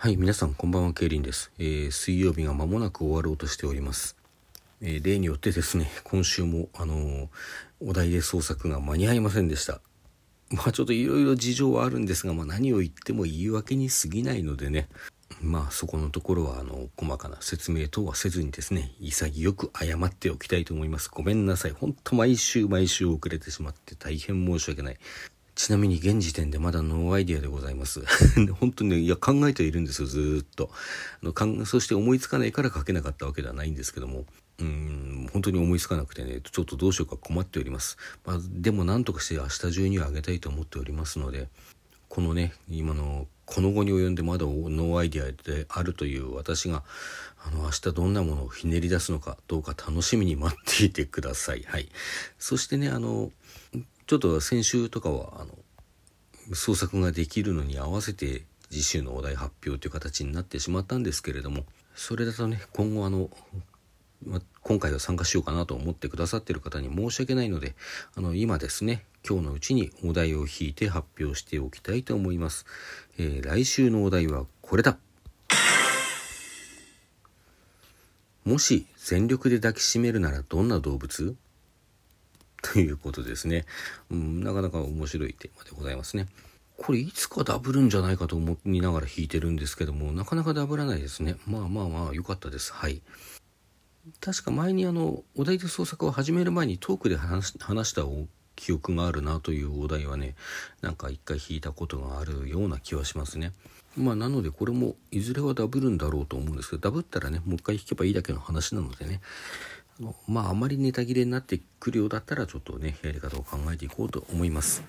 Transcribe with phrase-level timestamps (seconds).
[0.00, 1.50] はい、皆さんこんばんは、ケイリンです。
[1.58, 4.16] えー、水曜日が間もなく終わろうとしております。
[4.80, 7.28] えー、例によってですね、今週も、あのー
[7.80, 9.80] お題で創作が間に合いませんでした。
[10.50, 14.88] まあちょっといろいろ事情はあるんですが、まあ何を言っても言い訳に過ぎないのでね、
[15.42, 21.10] まあそこのところは、あの、細かな説明等はせずにですね、潔く謝っておきたいと思います。
[21.12, 21.72] ごめんなさい。
[21.72, 24.98] ほんと毎週毎週遅れてしまって大変申し訳ない。
[25.58, 28.04] ちなみに現時点でまだノーアイディアでございます。
[28.60, 30.70] 本当にね、いや考えているんですよ、ずっと。
[31.20, 34.24] あのかんそして思いつかないから書けなかったわけではないんですけども、
[34.60, 37.96] うん、本当に思いつかなくてね、ちょっとどうしようか困っております。
[38.24, 41.48] まあ、でも何とかして明日中にはあげたいと思っておりますので、
[42.08, 46.84] このね、今の、この期に及んでまだノーアイディアであるという私が、
[47.44, 51.64] あの、明日どんなものをひねり出すのかどうか楽しみに待っていてください。
[51.66, 51.88] はい。
[52.38, 53.32] そしてね、あの、
[54.08, 55.54] ちょっと先週とかは、あの、
[56.54, 63.30] 創作ができるのに合わせて次週のお題発表という形になってしまったんですけれどもそれだとね今後あの、
[64.26, 67.74] ま、今回は参加しようかなと思ってくださってる方に申し訳ないので
[68.16, 72.64] あの今ですね今日のうちにお題を引いて発表しておきたいと思います、
[73.18, 74.96] えー来週のお題はこれだ。
[78.44, 81.36] もし全力で抱きしめるならどんな動物？
[82.72, 83.64] ということですね、
[84.10, 84.42] うん。
[84.42, 86.26] なかなか面白いテーマでございますね。
[86.76, 91.36] これいつかダブるんじゃないかと思いながら弾いてるんですけども、なかなかダブらないですね。
[91.46, 92.72] まあまあまあ、良かったです。
[92.72, 93.02] はい。
[94.20, 98.02] 確か前にあの、お題で創作を始める前にトークで話し話した
[98.54, 100.34] 記憶があるなというお題はね、
[100.80, 103.52] なんか一回弾いたことがあるような気はしますね。
[103.96, 109.20] まあなのでこれもいずれはダブるんだろうと思うんですけど、ダブったらね、もう一回弾けばいいだけの話なのでね、
[110.26, 114.82] まああまりネタ切れになってくるようだったらちょっとねやり方を考えていこうと思います。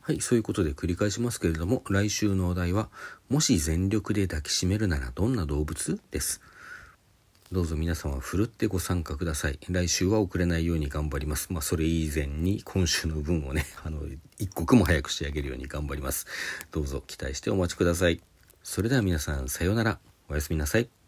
[0.00, 2.88] はいそういうことで繰り返しますけれども来週のお題は
[3.30, 6.40] 「もし全力で抱きしめるならどんな動物?」です。
[7.52, 9.58] どうぞ皆様ふるってご参加ください。
[9.68, 11.52] 来週は遅れないように頑張ります。
[11.52, 14.00] まあそれ以前に今週の分をね あの
[14.38, 16.26] 一刻も早く仕上げるように頑張ります。
[16.70, 18.20] どうぞ期待してお待ちください。
[18.64, 20.00] それでは皆さんさようなら。
[20.28, 21.01] おやすみなさい。